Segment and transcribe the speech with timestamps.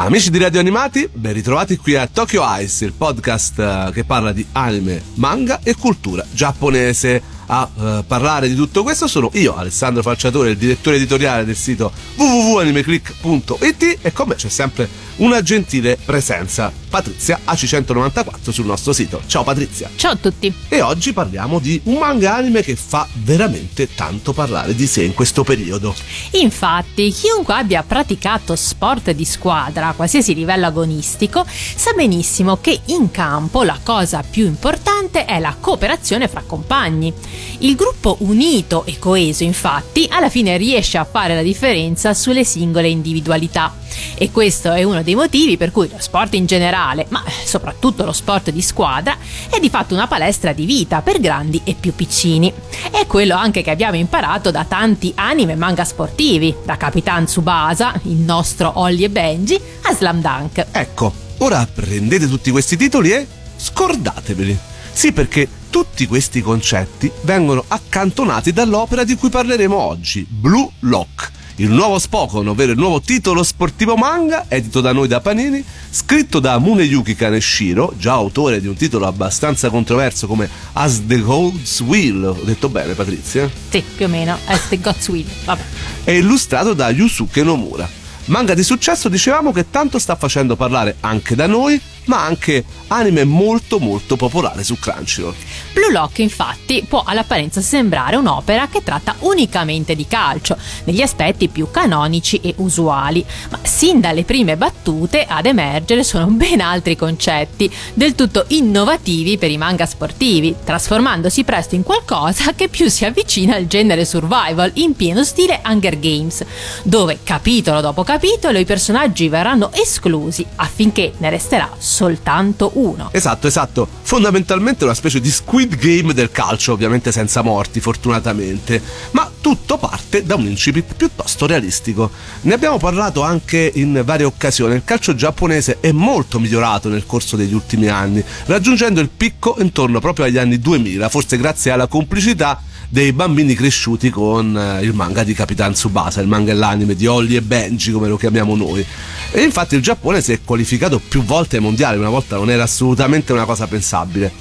[0.00, 4.30] Amici di Radio Animati, ben ritrovati qui a Tokyo Ice, il podcast eh, che parla
[4.30, 7.20] di anime, manga e cultura giapponese.
[7.50, 11.90] A uh, parlare di tutto questo sono io, Alessandro Falciatore, il direttore editoriale del sito
[12.16, 19.22] www.animeclick.it e con me c'è sempre una gentile presenza, Patrizia AC194 sul nostro sito.
[19.26, 19.90] Ciao Patrizia!
[19.96, 20.52] Ciao a tutti!
[20.68, 25.14] E oggi parliamo di un manga anime che fa veramente tanto parlare di sé in
[25.14, 25.94] questo periodo.
[26.32, 33.10] Infatti, chiunque abbia praticato sport di squadra a qualsiasi livello agonistico sa benissimo che in
[33.10, 37.12] campo la cosa più importante è la cooperazione fra compagni.
[37.58, 42.88] Il gruppo unito e coeso, infatti, alla fine riesce a fare la differenza sulle singole
[42.88, 43.74] individualità.
[44.14, 48.12] E questo è uno dei motivi per cui lo sport in generale, ma soprattutto lo
[48.12, 49.16] sport di squadra,
[49.50, 52.52] è di fatto una palestra di vita per grandi e più piccini.
[52.90, 57.98] È quello anche che abbiamo imparato da tanti anime e manga sportivi, da Capitan Tsubasa,
[58.04, 60.66] il nostro Ollie e Benji, a Slam Dunk.
[60.70, 64.58] Ecco, ora prendete tutti questi titoli e scordateveli.
[64.98, 71.70] Sì, perché tutti questi concetti vengono accantonati dall'opera di cui parleremo oggi, Blue Lock il
[71.70, 76.58] nuovo Spokon, ovvero il nuovo titolo sportivo manga, edito da noi da Panini, scritto da
[76.58, 82.42] Muneyuki Kaneshiro, già autore di un titolo abbastanza controverso come As the Gods Will, ho
[82.42, 83.48] detto bene Patrizia?
[83.70, 85.62] Sì, più o meno, As the Gods Will, vabbè.
[86.02, 87.88] È illustrato da Yusuke Nomura.
[88.24, 93.24] Manga di successo dicevamo che tanto sta facendo parlare anche da noi ma anche anime
[93.24, 95.34] molto molto popolare su Crunchyroll.
[95.72, 101.70] Blue Lock infatti può all'apparenza sembrare un'opera che tratta unicamente di calcio, negli aspetti più
[101.70, 108.14] canonici e usuali, ma sin dalle prime battute ad emergere sono ben altri concetti, del
[108.14, 113.66] tutto innovativi per i manga sportivi, trasformandosi presto in qualcosa che più si avvicina al
[113.66, 116.44] genere survival in pieno stile Hunger Games,
[116.82, 123.08] dove capitolo dopo capitolo i personaggi verranno esclusi affinché ne resterà solo soltanto uno.
[123.10, 123.88] Esatto, esatto.
[124.02, 128.80] Fondamentalmente una specie di Squid Game del calcio, ovviamente senza morti, fortunatamente.
[129.10, 132.08] Ma tutto parte da un incipit piuttosto realistico.
[132.42, 134.76] Ne abbiamo parlato anche in varie occasioni.
[134.76, 139.98] Il calcio giapponese è molto migliorato nel corso degli ultimi anni, raggiungendo il picco intorno
[139.98, 145.22] proprio agli anni 2000, forse grazie alla complicità dei bambini cresciuti con eh, il manga
[145.22, 148.84] di Capitan Tsubasa, il manga e l'anime di Holly e Benji come lo chiamiamo noi.
[149.30, 152.62] E infatti il Giappone si è qualificato più volte ai mondiali, una volta non era
[152.62, 154.32] assolutamente una cosa pensabile.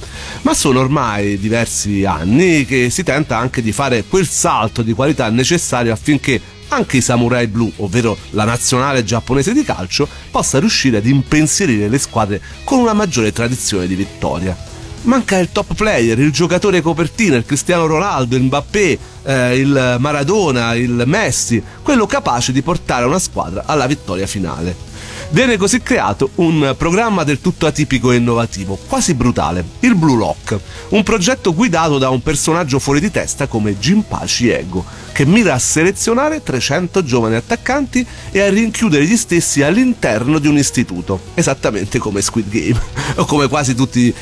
[0.44, 5.30] Ma sono ormai diversi anni che si tenta anche di fare quel salto di qualità
[5.30, 11.06] necessario affinché anche i Samurai Blu, ovvero la nazionale giapponese di calcio, possa riuscire ad
[11.06, 14.76] impensierire le squadre con una maggiore tradizione di vittoria
[15.08, 20.76] manca il top player, il giocatore copertina, il Cristiano Ronaldo, il Mbappé, eh, il Maradona,
[20.76, 24.87] il Messi, quello capace di portare una squadra alla vittoria finale.
[25.30, 30.58] Viene così creato un programma del tutto atipico e innovativo, quasi brutale, il Blue Lock,
[30.90, 35.60] un progetto guidato da un personaggio fuori di testa come Jinpachi Ego, che mira a
[35.60, 42.22] selezionare 300 giovani attaccanti e a rinchiudere gli stessi all'interno di un istituto, esattamente come
[42.22, 42.80] Squid Game
[43.16, 43.76] o come quasi,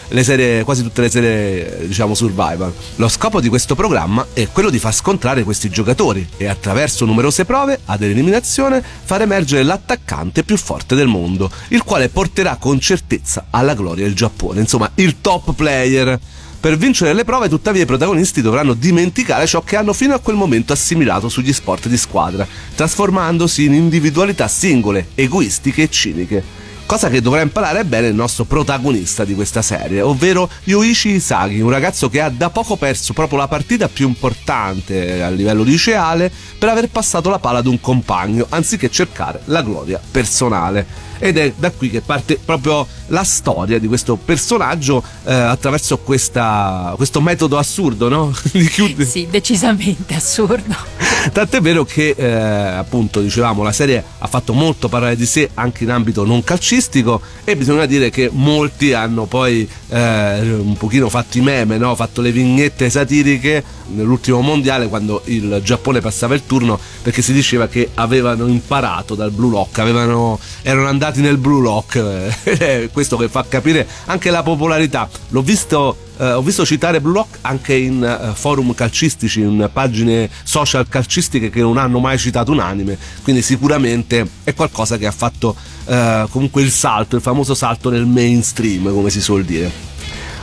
[0.08, 2.74] le serie, quasi tutte le serie diciamo survival.
[2.96, 7.46] Lo scopo di questo programma è quello di far scontrare questi giocatori e attraverso numerose
[7.46, 13.48] prove ad eliminazione far emergere l'attaccante più forte del mondo, il quale porterà con certezza
[13.50, 16.20] alla gloria il Giappone, insomma il top player.
[16.60, 20.36] Per vincere le prove, tuttavia, i protagonisti dovranno dimenticare ciò che hanno fino a quel
[20.36, 27.22] momento assimilato sugli sport di squadra, trasformandosi in individualità singole, egoistiche e ciniche cosa che
[27.22, 32.22] dovrà imparare bene il nostro protagonista di questa serie, ovvero Yoichi Isagi, un ragazzo che
[32.22, 37.30] ha da poco perso proprio la partita più importante a livello liceale per aver passato
[37.30, 42.02] la palla ad un compagno, anziché cercare la gloria personale ed è da qui che
[42.02, 48.36] parte proprio la storia di questo personaggio eh, attraverso questa, questo metodo assurdo, no?
[48.52, 49.10] di chiudere.
[49.10, 50.76] Sì, decisamente assurdo.
[51.32, 55.86] Tant'è vero che, eh, appunto, dicevamo, la serie ha fatto molto parlare di sé anche
[55.86, 61.10] in ambito non calcistico calcistico e bisogna dire che molti hanno poi eh, un pochino
[61.10, 61.96] fatto i meme, no?
[61.96, 67.68] fatto le vignette satiriche nell'ultimo mondiale quando il Giappone passava il turno perché si diceva
[67.68, 73.46] che avevano imparato dal Blue Lock, avevano, erano andati nel Blue Lock, questo che fa
[73.48, 75.08] capire anche la popolarità.
[75.30, 80.30] L'ho visto Uh, ho visto citare Blue Lock anche in uh, forum calcistici, in pagine
[80.44, 85.12] social calcistiche che non hanno mai citato un anime, quindi sicuramente è qualcosa che ha
[85.12, 89.95] fatto uh, comunque il salto, il famoso salto nel mainstream, come si suol dire.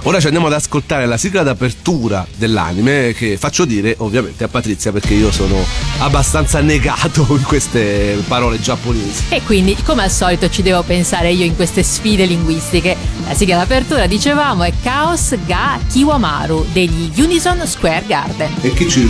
[0.04, 4.90] Ora ci andiamo ad ascoltare la sigla d'apertura dell'anime che faccio dire ovviamente a Patrizia
[4.90, 5.64] perché io sono
[5.98, 9.26] abbastanza negato in queste parole giapponesi.
[9.28, 12.96] E quindi come al solito ci devo pensare io in queste sfide linguistiche.
[13.28, 18.52] La sigla d'apertura dicevamo è Chaos ga Kiwamaru degli Unison Square Garden.
[18.60, 19.08] E chi ci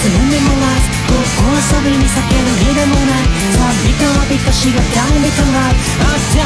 [0.00, 6.40] つもんもらずこう遊びに避ける日でもないさあビカはビカしがたいビカは頭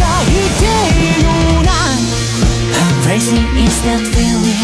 [0.00, 1.68] が痛いのな
[2.72, 4.56] How crazy is that feeling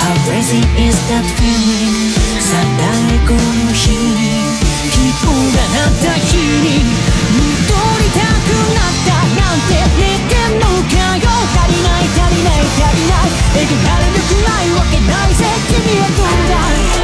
[0.00, 2.08] How crazy is that feeling
[2.40, 4.48] さあ誰この日に
[4.88, 7.68] 希望がなった日に戻
[8.00, 17.03] りたくなったなんて寝てんのかよ足りない足りない足りない描かれるくらいわけないぜ君はどうだい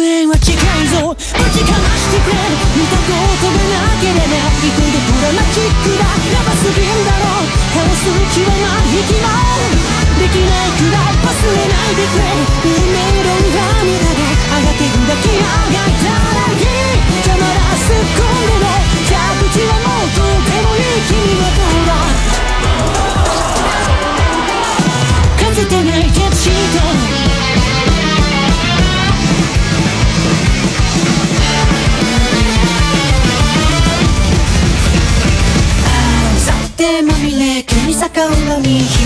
[0.00, 2.40] 楽園は近いぞぶちかましてくれ
[2.72, 4.32] 見たことがなければ
[4.64, 8.96] 行くでドラマチックだヤバすぎんだろう倒す気はない。
[9.04, 9.28] 気も
[10.16, 11.20] できないくらい。
[11.20, 12.32] 忘れないでくれ
[12.64, 15.92] 運命論が見られあがけるだけあがい。
[16.00, 16.80] たらいい。
[17.20, 18.72] 邪魔だすっ込んでも
[19.04, 21.04] 着地はもうとてもいい。
[21.12, 21.84] 君はどう
[22.96, 22.99] だ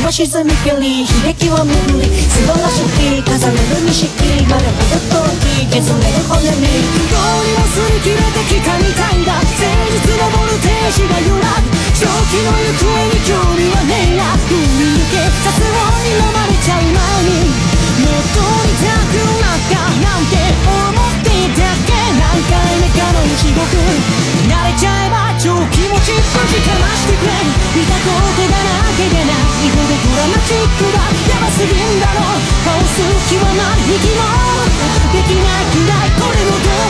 [0.05, 4.05] は沈み距離悲劇は無理素晴らしき飾れる錦
[4.53, 6.85] まだほど遠き削れる骨に。
[7.09, 9.33] どうにも擦り切れてきたみたいだ。
[9.41, 11.73] 誠実のボルテージが揺らぐ。
[11.97, 14.29] 正気の行方に興味はねえや。
[14.45, 15.73] 踏み抜け雑音
[16.05, 17.49] に飲まれちゃう前に。
[18.05, 20.37] 戻りたくなったなんて
[20.69, 21.97] 思っていたっけ。
[22.13, 23.73] 何回目かの地獄。
[24.53, 27.29] 慣れちゃえば超気持ちぶちかましてくれ
[27.77, 30.97] 見たことがなけでないほどドラマチックだ。
[31.29, 32.25] ヤバすぎんだろ。
[32.65, 33.85] 倒す気はない。
[33.85, 34.25] 息も
[35.13, 36.09] できないくらい。
[36.17, 36.84] これもどう？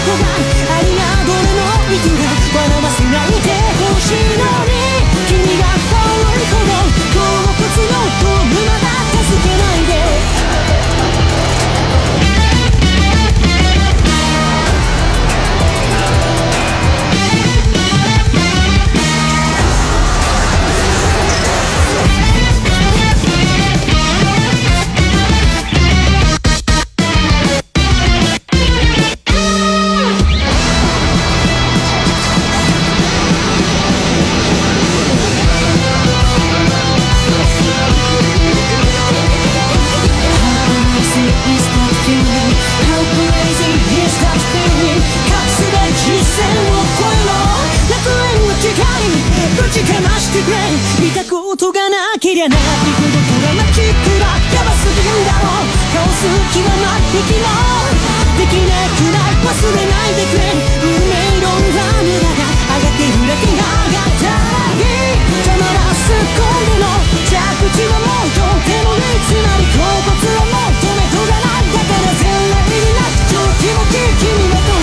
[51.15, 57.55] たことがなけりゃなくどこらマきックばやばすぎんだろう顔す気は全くも
[58.35, 60.51] できなくない忘れないでくれ
[60.83, 64.27] 運命論は無駄が上がって揺れて上がった
[64.75, 64.91] り
[65.39, 66.99] たまらす今の
[67.31, 69.71] 着地はもうとても熱なる。
[69.71, 74.74] 甲骨を求めとらないだから前例になく上気も気君の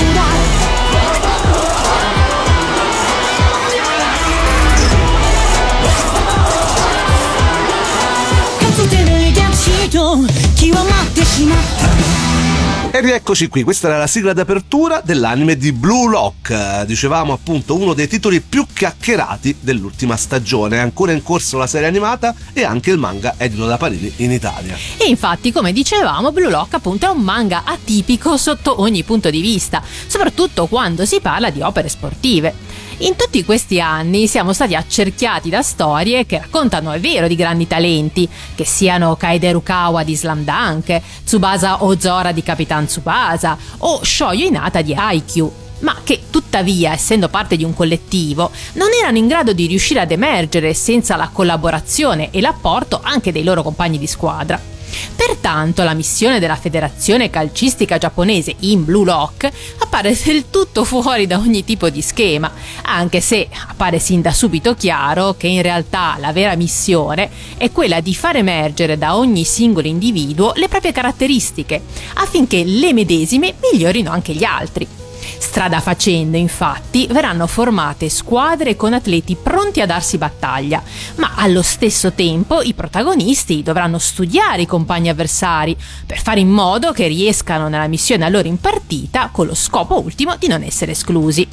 [12.93, 17.93] E rieccoci qui, questa era la sigla d'apertura dell'anime di Blue Lock, dicevamo appunto uno
[17.93, 22.91] dei titoli più chiacchierati dell'ultima stagione, è ancora in corso la serie animata e anche
[22.91, 24.75] il manga edito da Panini in Italia.
[24.98, 29.39] E infatti, come dicevamo, Blue Lock appunto è un manga atipico sotto ogni punto di
[29.39, 32.53] vista, soprattutto quando si parla di opere sportive.
[33.01, 37.65] In tutti questi anni siamo stati accerchiati da storie che raccontano, è vero, di grandi
[37.65, 44.46] talenti, che siano Kaede Rukawa di Slam Dunk, Tsubasa Ozora di Capitan Tsubasa o Shoyo
[44.46, 45.51] Inata di Haikyuu.
[45.79, 50.12] ma che tuttavia, essendo parte di un collettivo, non erano in grado di riuscire ad
[50.12, 54.71] emergere senza la collaborazione e l'apporto anche dei loro compagni di squadra.
[55.15, 61.38] Pertanto la missione della Federazione Calcistica Giapponese in Blue Lock appare del tutto fuori da
[61.38, 62.51] ogni tipo di schema,
[62.83, 68.00] anche se appare sin da subito chiaro che in realtà la vera missione è quella
[68.00, 71.81] di far emergere da ogni singolo individuo le proprie caratteristiche,
[72.15, 75.00] affinché le medesime migliorino anche gli altri.
[75.41, 80.81] Strada facendo, infatti, verranno formate squadre con atleti pronti a darsi battaglia,
[81.15, 86.91] ma allo stesso tempo i protagonisti dovranno studiare i compagni avversari per fare in modo
[86.93, 91.45] che riescano nella missione a loro impartita con lo scopo ultimo di non essere esclusi.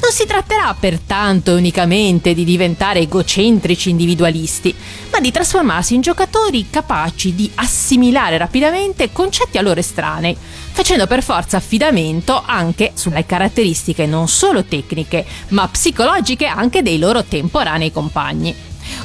[0.00, 4.74] Non si tratterà pertanto unicamente di diventare egocentrici individualisti,
[5.10, 10.36] ma di trasformarsi in giocatori capaci di assimilare rapidamente concetti a loro estranei,
[10.76, 17.24] facendo per forza affidamento anche sulle caratteristiche non solo tecniche, ma psicologiche anche dei loro
[17.24, 18.54] temporanei compagni.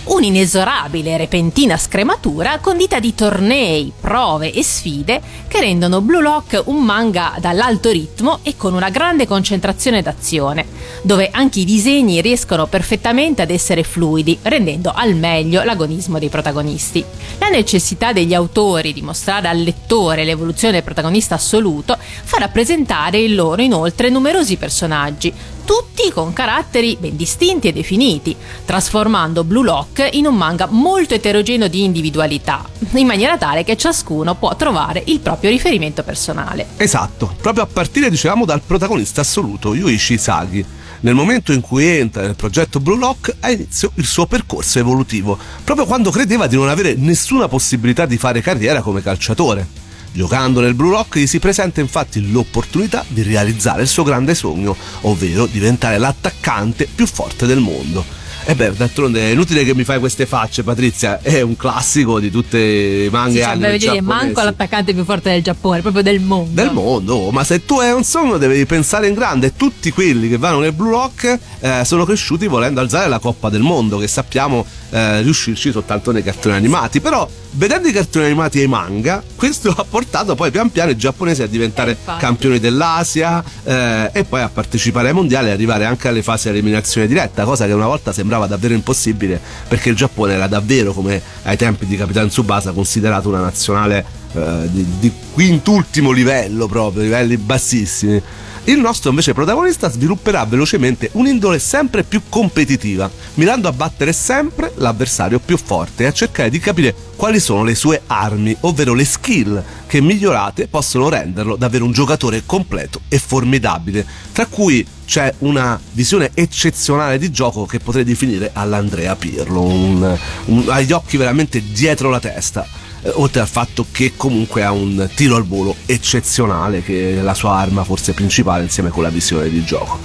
[0.04, 6.84] Un'inesorabile e repentina scrematura condita di tornei, prove e sfide che rendono Blue Lock un
[6.84, 10.66] manga dall'alto ritmo e con una grande concentrazione d'azione,
[11.02, 17.04] dove anche i disegni riescono perfettamente ad essere fluidi, rendendo al meglio l'agonismo dei protagonisti.
[17.38, 23.36] La necessità degli autori di mostrare al lettore l'evoluzione del protagonista assoluto fa rappresentare in
[23.36, 25.34] loro inoltre numerosi personaggi,
[25.64, 28.36] tutti con caratteri ben distinti e definiti,
[28.66, 29.71] trasformando Blue Lock
[30.12, 35.20] in un manga molto eterogeneo di individualità, in maniera tale che ciascuno può trovare il
[35.22, 36.68] proprio riferimento personale.
[36.78, 40.66] Esatto, proprio a partire dicevamo dal protagonista assoluto, Yuichi Isagi.
[41.02, 45.38] Nel momento in cui entra nel progetto Blue Lock ha inizio il suo percorso evolutivo,
[45.64, 49.80] proprio quando credeva di non avere nessuna possibilità di fare carriera come calciatore.
[50.14, 54.76] Giocando nel Blue Rock gli si presenta infatti l'opportunità di realizzare il suo grande sogno,
[55.02, 58.20] ovvero diventare l'attaccante più forte del mondo.
[58.46, 61.20] E beh, d'altronde è inutile che mi fai queste facce, Patrizia.
[61.22, 65.04] È un classico di tutte i manga sì, e cioè, anime dire, manco l'attaccante più
[65.04, 66.50] forte del Giappone, proprio del mondo.
[66.54, 69.56] Del mondo, ma se tu hai un sogno devi pensare in grande.
[69.56, 73.62] Tutti quelli che vanno nel Blue Rock eh, sono cresciuti volendo alzare la Coppa del
[73.62, 77.00] Mondo, che sappiamo eh, riuscirci soltanto nei cartoni animati.
[77.00, 80.98] Però vedendo i cartoni animati e i manga, questo ha portato poi pian piano i
[80.98, 85.86] giapponesi a diventare Eh, campioni dell'Asia eh, e poi a partecipare ai mondiali e arrivare
[85.86, 89.96] anche alle fasi di eliminazione diretta, cosa che una volta sembrava davvero impossibile perché il
[89.96, 95.12] Giappone era davvero, come ai tempi di Capitan Tsubasa, considerato una nazionale eh, di, di
[95.34, 98.22] quintultimo livello proprio, livelli bassissimi.
[98.66, 105.40] Il nostro invece protagonista svilupperà velocemente un'indole sempre più competitiva, mirando a battere sempre l'avversario
[105.40, 109.64] più forte e a cercare di capire quali sono le sue armi, ovvero le skill
[109.88, 116.32] che migliorate possono renderlo davvero un giocatore completo e formidabile, tra cui c'è una visione
[116.34, 122.10] eccezionale di gioco che potrei definire all'Andrea Pirlo, un, un, ha gli occhi veramente dietro
[122.10, 122.66] la testa
[123.02, 127.34] eh, oltre al fatto che comunque ha un tiro al volo eccezionale che è la
[127.34, 130.00] sua arma forse principale insieme con la visione di gioco.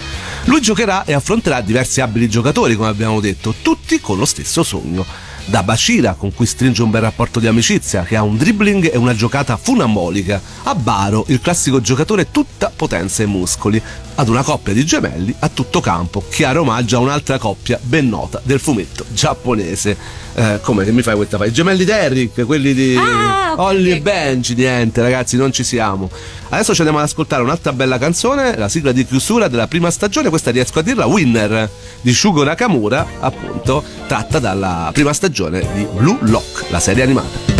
[0.46, 5.06] Lui giocherà e affronterà diversi abili giocatori come abbiamo detto, tutti con lo stesso sogno.
[5.48, 8.96] Da Bashira, con cui stringe un bel rapporto di amicizia, che ha un dribbling e
[8.96, 13.80] una giocata funambolica, a Baro, il classico giocatore tutta potenza e muscoli,
[14.16, 18.40] ad una coppia di gemelli a tutto campo, chiaro omaggio a un'altra coppia ben nota
[18.42, 20.24] del fumetto giapponese.
[20.38, 21.48] Eh, come che mi fai questa fai?
[21.48, 23.58] I gemelli Derrick, quelli di Ah, ok.
[23.58, 26.10] Holly e Benji, niente ragazzi, non ci siamo.
[26.50, 30.28] Adesso ci andiamo ad ascoltare un'altra bella canzone, la sigla di chiusura della prima stagione,
[30.28, 31.70] questa riesco a dirla, Winner
[32.02, 37.55] di Shugo Nakamura, appunto, tratta dalla prima stagione di Blue Lock, la serie animata.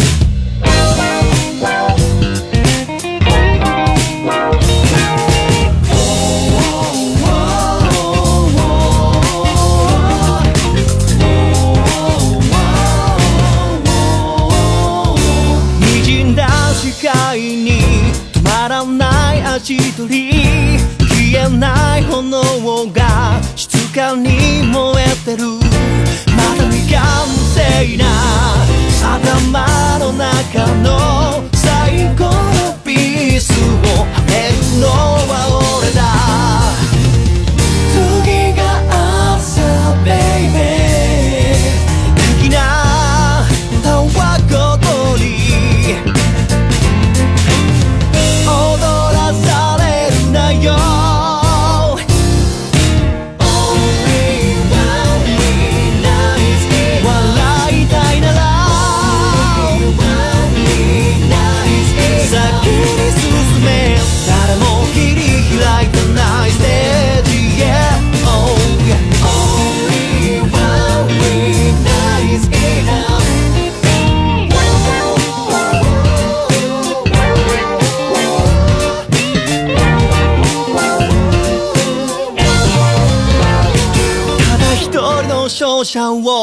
[85.97, 86.36] 上我。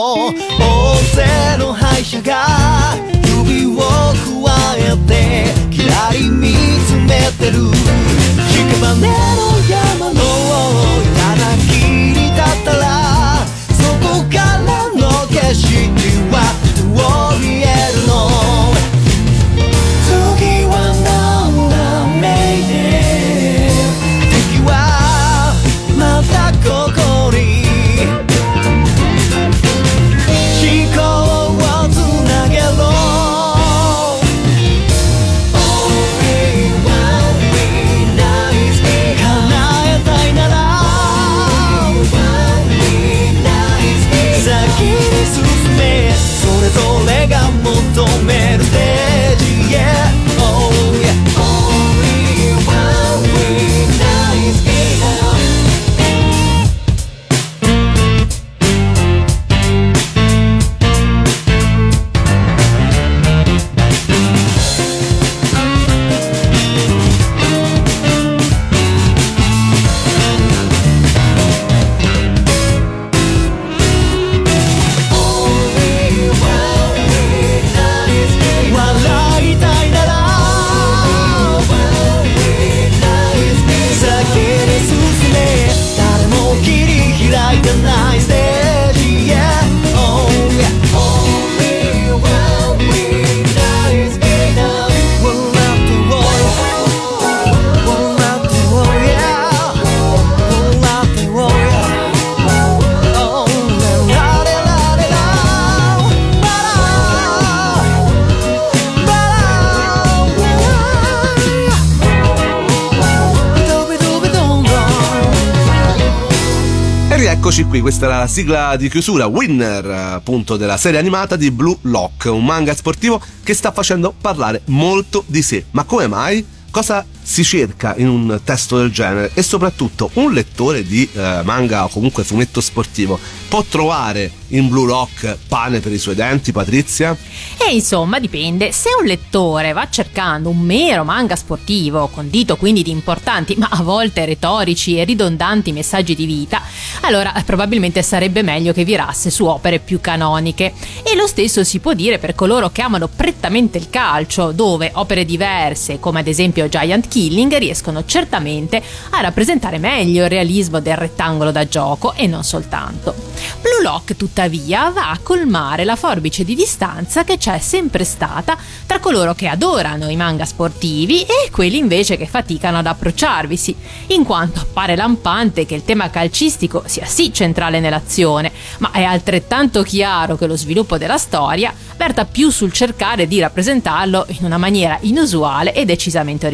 [117.84, 122.46] Questa era la sigla di chiusura, winner appunto della serie animata di Blue Lock, un
[122.46, 125.66] manga sportivo che sta facendo parlare molto di sé.
[125.72, 126.46] Ma come mai?
[126.74, 129.30] Cosa si cerca in un testo del genere?
[129.36, 134.88] E soprattutto un lettore di eh, manga o comunque fumetto sportivo può trovare in Blue
[134.88, 137.16] Lock pane per i suoi denti, Patrizia?
[137.58, 142.90] E insomma dipende, se un lettore va cercando un mero manga sportivo, condito quindi di
[142.90, 146.62] importanti ma a volte retorici e ridondanti messaggi di vita,
[147.02, 150.74] allora probabilmente sarebbe meglio che virasse su opere più canoniche.
[151.04, 155.26] E lo stesso si può dire per coloro che amano prettamente il calcio, dove opere
[155.26, 161.52] diverse, come ad esempio Giant Killing, riescono certamente a rappresentare meglio il realismo del rettangolo
[161.52, 163.14] da gioco e non soltanto.
[163.62, 169.00] Blue Lock, tuttavia, va a colmare la forbice di distanza che c'è sempre stata tra
[169.00, 173.76] coloro che adorano i manga sportivi e quelli invece che faticano ad approcciarvisi,
[174.08, 179.84] in quanto appare lampante che il tema calcistico sia sì centrale nell'azione, ma è altrettanto
[179.84, 184.98] chiaro che lo sviluppo della storia verta più sul cercare di rappresentarlo in una maniera
[185.02, 186.53] inusuale e decisamente originale.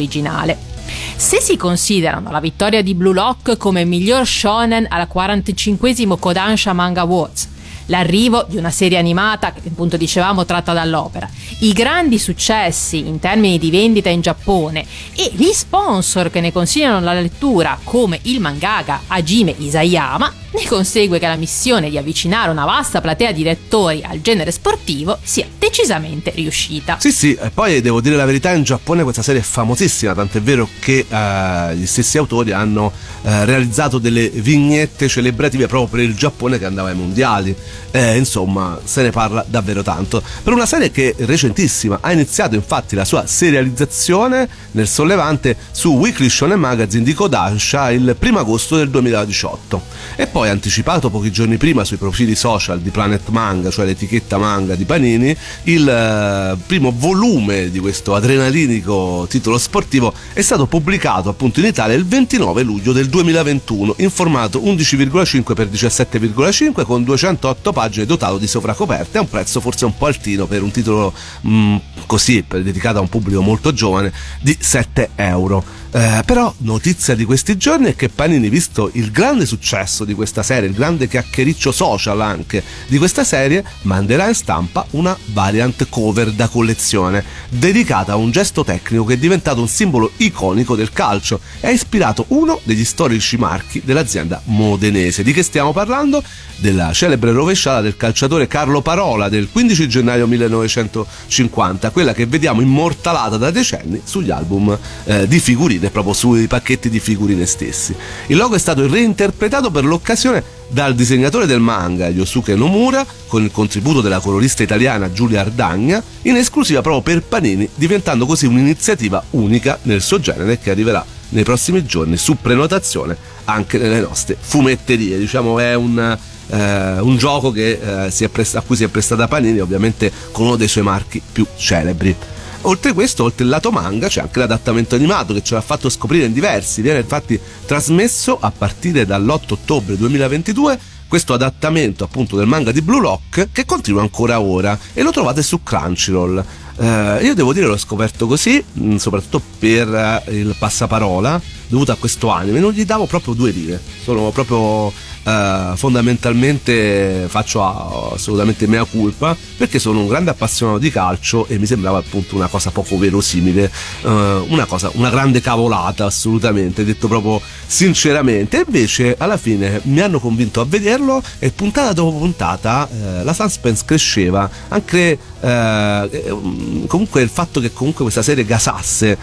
[1.16, 7.02] Se si considerano la vittoria di Blue Lock come miglior shonen alla 45 Kodansha Manga
[7.02, 7.48] Awards,
[7.90, 11.28] l'arrivo di una serie animata che appunto dicevamo tratta dall'opera,
[11.60, 17.00] i grandi successi in termini di vendita in Giappone e gli sponsor che ne consigliano
[17.00, 22.64] la lettura come il mangaka Hajime Isayama, ne consegue che la missione di avvicinare una
[22.64, 26.98] vasta platea di lettori al genere sportivo sia decisamente riuscita.
[26.98, 30.40] Sì, sì, e poi devo dire la verità, in Giappone questa serie è famosissima, tant'è
[30.40, 36.16] vero che eh, gli stessi autori hanno eh, realizzato delle vignette celebrative proprio per il
[36.16, 37.54] Giappone che andava ai mondiali.
[37.90, 40.22] Eh, insomma, se ne parla davvero tanto.
[40.42, 45.90] Per una serie che è recentissima, ha iniziato infatti la sua serializzazione nel sollevante su
[45.96, 49.82] Weekly Shonen Magazine di Kodansha il 1 agosto del 2018
[50.16, 54.74] e poi anticipato pochi giorni prima sui profili social di Planet Manga, cioè l'etichetta manga
[54.74, 61.60] di Panini, il eh, primo volume di questo adrenalinico titolo sportivo è stato pubblicato appunto
[61.60, 68.06] in Italia il 29 luglio del 2021 in formato 11,5 x 17,5 con 208 pagine
[68.06, 72.42] dotato di sovracoperte a un prezzo forse un po' altino per un titolo mh, così
[72.42, 75.78] per- dedicato a un pubblico molto giovane di 7 euro.
[75.92, 80.44] Eh, però notizia di questi giorni è che Panini, visto il grande successo di questa
[80.44, 86.30] serie, il grande chiacchiericcio social anche di questa serie, manderà in stampa una variant cover
[86.30, 91.40] da collezione, dedicata a un gesto tecnico che è diventato un simbolo iconico del calcio
[91.58, 95.24] e ha ispirato uno degli storici marchi dell'azienda modenese.
[95.24, 96.22] Di che stiamo parlando?
[96.58, 103.36] Della celebre rovesciata del calciatore Carlo Parola del 15 gennaio 1950, quella che vediamo immortalata
[103.38, 107.94] da decenni sugli album eh, di figurine, proprio sui pacchetti di figurine stessi.
[108.26, 113.50] Il logo è stato reinterpretato per l'occasione dal disegnatore del manga Yosuke Nomura con il
[113.50, 119.78] contributo della colorista italiana Giulia Ardagna in esclusiva proprio per Panini diventando così un'iniziativa unica
[119.82, 123.16] nel suo genere che arriverà nei prossimi giorni su prenotazione
[123.46, 126.18] anche nelle nostre fumetterie diciamo è un
[126.50, 130.46] eh, un gioco che, eh, si prest- a cui si è prestata Panini ovviamente con
[130.46, 132.14] uno dei suoi marchi più celebri
[132.62, 136.26] Oltre questo, oltre il lato manga, c'è anche l'adattamento animato che ce l'ha fatto scoprire
[136.26, 136.82] in diversi.
[136.82, 140.78] Viene infatti trasmesso a partire dall'8 ottobre 2022
[141.10, 145.42] questo adattamento appunto del manga di Blue Lock che continua ancora ora e lo trovate
[145.42, 146.44] su Crunchyroll.
[146.76, 151.96] Eh, io devo dire l'ho scoperto così, mh, soprattutto per eh, il passaparola dovuto a
[151.96, 154.92] questo anime, non gli davo proprio due lire, sono proprio
[155.22, 161.66] Uh, fondamentalmente faccio assolutamente mea culpa perché sono un grande appassionato di calcio e mi
[161.66, 163.70] sembrava appunto una cosa poco verosimile,
[164.02, 164.08] uh,
[164.48, 168.64] una cosa, una grande cavolata assolutamente, detto proprio sinceramente.
[168.64, 173.84] Invece alla fine mi hanno convinto a vederlo e puntata dopo puntata uh, la suspense
[173.84, 179.16] cresceva, anche comunque il fatto che comunque questa serie gasasse,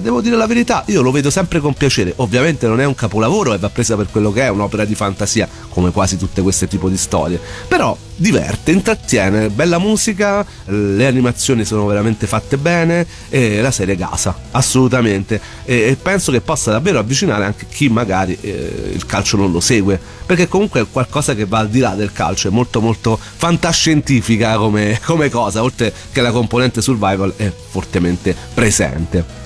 [0.00, 3.54] devo dire la verità, io lo vedo sempre con piacere, ovviamente non è un capolavoro
[3.54, 6.88] e va presa per quello che è, un'opera di fantasia, come quasi tutte queste tipo
[6.88, 7.40] di storie.
[7.68, 14.34] Però diverte, intrattiene, bella musica, le animazioni sono veramente fatte bene e la serie gasa,
[14.52, 15.40] assolutamente.
[15.64, 19.60] E, e penso che possa davvero avvicinare anche chi magari eh, il calcio non lo
[19.60, 23.18] segue, perché comunque è qualcosa che va al di là del calcio, è molto molto
[23.18, 29.40] fantascientifica come, come cosa, oltre che la componente survival è fortemente presente.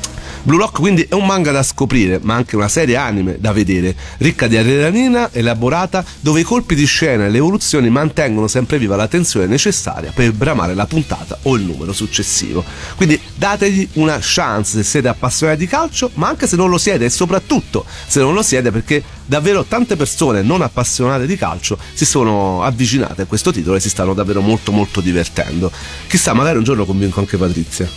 [0.46, 3.96] Blue Lock quindi è un manga da scoprire, ma anche una serie anime da vedere,
[4.18, 8.94] ricca di adrenalina elaborata, dove i colpi di scena e le evoluzioni mantengono sempre viva
[8.94, 12.64] la tensione necessaria per bramare la puntata o il numero successivo.
[12.94, 17.06] Quindi dategli una chance se siete appassionati di calcio, ma anche se non lo siete
[17.06, 22.06] e soprattutto se non lo siete perché davvero tante persone non appassionate di calcio si
[22.06, 25.72] sono avvicinate a questo titolo e si stanno davvero molto molto divertendo.
[26.06, 27.88] Chissà, magari un giorno convinco anche Patrizia.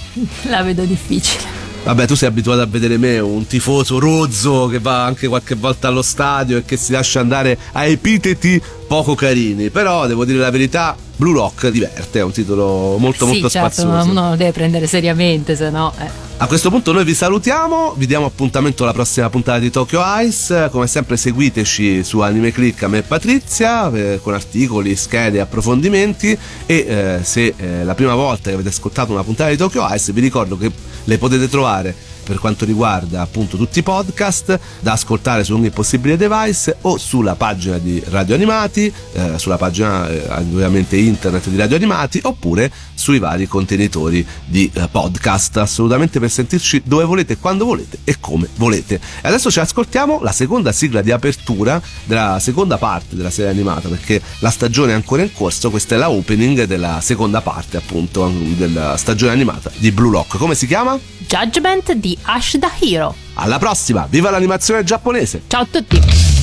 [0.50, 1.69] La vedo difficile.
[1.84, 5.88] Vabbè, tu sei abituato a vedere me, un tifoso rozzo che va anche qualche volta
[5.88, 9.70] allo stadio e che si lascia andare a epiteti poco carini.
[9.70, 13.82] Però devo dire la verità, Blue Rock diverte, è un titolo molto sì, molto certo,
[13.82, 14.10] spazioso.
[14.10, 15.92] uno lo deve prendere seriamente, se no.
[16.00, 16.28] Eh.
[16.42, 20.70] A questo punto noi vi salutiamo, vi diamo appuntamento alla prossima puntata di Tokyo Ice,
[20.72, 26.38] come sempre seguiteci su Anime Click a me e Patrizia eh, con articoli, schede, approfondimenti
[26.66, 30.14] e eh, se è la prima volta che avete ascoltato una puntata di Tokyo Ice
[30.14, 30.72] vi ricordo che
[31.10, 31.94] le potete trovare
[32.30, 37.34] per quanto riguarda appunto tutti i podcast da ascoltare su ogni possibile device o sulla
[37.34, 43.18] pagina di Radio Animati, eh, sulla pagina eh, ovviamente internet di Radio Animati oppure sui
[43.18, 49.02] vari contenitori di eh, podcast assolutamente per sentirci dove volete, quando volete e come volete.
[49.22, 53.90] E adesso ci ascoltiamo la seconda sigla di apertura della seconda parte della serie animata
[53.90, 58.32] perché la stagione è ancora in corso, questa è la opening della seconda parte appunto
[58.56, 60.38] della stagione animata di Blue Lock.
[60.38, 61.00] Come si chiama?
[61.30, 63.16] Judgment di Ash the Hero.
[63.36, 65.44] Alla prossima, viva l'animazione giapponese!
[65.48, 66.39] Ciao a tutti!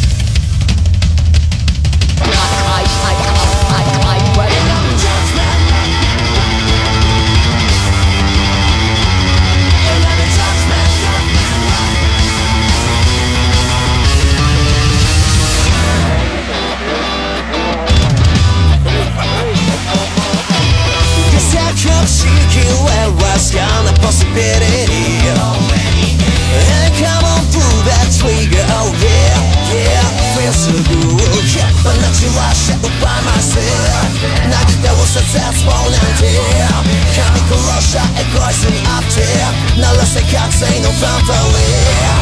[40.96, 41.60] 覚醒のファンファレ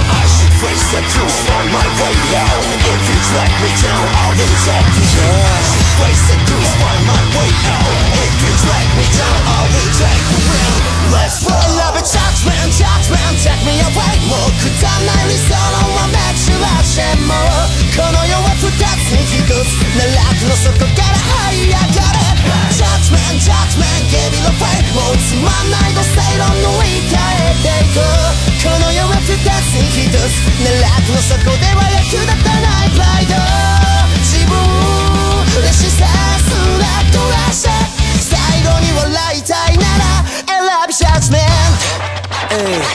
[0.10, 4.34] I should face the truth, find my way out If you track me down, I'll
[4.34, 9.05] reject you I should face the truth, find my way out If you track me
[9.13, 17.34] down, I'll reject you Let's roll up a judgment, judgment Take me away もうくだらない理想のまま散らしても
[17.93, 22.29] この世は二つに一つ奈落の底から這い上がれ
[22.79, 33.37] Judgment, judgment, give it away もうつまんないと正論の言い換えていこう この世は二つに一つ奈落の底では役立たないプライド
[34.24, 34.57] 自分
[35.61, 36.09] 嬉しさ
[36.40, 36.48] す
[36.81, 37.68] ら取らして
[38.24, 38.33] 最
[38.64, 41.44] 後に笑いたいなら選びシャッチメン。
[42.55, 42.93] ト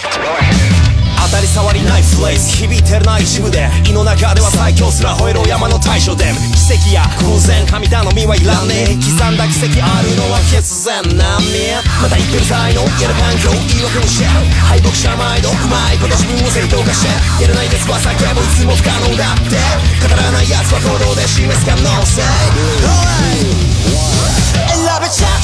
[1.42, 3.70] り障りないフレーズ響いてるな一部で。
[3.88, 6.32] 胃の中では最強すら吠えろ山の大将で。
[6.34, 9.00] も奇跡や偶然神頼みはいらねえ。
[9.00, 14.26] 刻んだ奇跡あるのは必然難民また言ってる才能嫌な環境言い訳にして
[14.68, 17.10] 敗北者毎度うまいこと自分を正当化して。
[17.44, 19.56] やらないですは叫ぶいつも不可能だって。
[20.04, 22.22] 語らない奴は行動で示す可能性。
[22.22, 24.19] Love it,